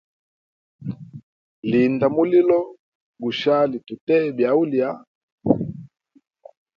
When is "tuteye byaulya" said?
3.87-4.89